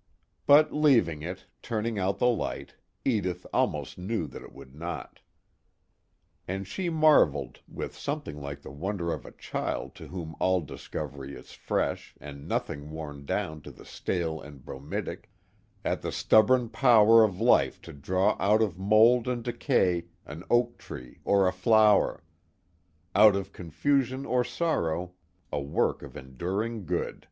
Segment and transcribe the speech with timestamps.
[0.46, 5.20] _But leaving it, turning out the light, Edith almost knew that it would not.
[6.48, 11.34] And she marveled, with something like the wonder of a child to whom all discovery
[11.34, 15.28] is fresh and nothing worn down to the stale and bromidic,
[15.84, 20.78] at the stubborn power of life to draw out of mold and decay an oak
[20.78, 22.24] tree or a flower;
[23.14, 25.12] out of confusion or sorrow
[25.52, 27.28] a work of enduring good.